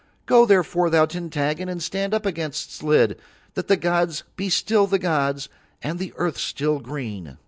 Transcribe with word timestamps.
Go 0.25 0.47
therefore, 0.47 0.89
thou, 0.89 1.05
Tintaggon, 1.05 1.69
and 1.69 1.79
stand 1.79 2.11
up 2.15 2.25
against 2.25 2.73
Slid, 2.73 3.19
that 3.53 3.67
the 3.67 3.77
gods 3.77 4.23
be 4.35 4.49
still 4.49 4.87
the 4.87 4.97
gods 4.97 5.47
and 5.83 5.99
the 5.99 6.11
earth 6.15 6.39
still 6.39 6.79
green." 6.79 7.37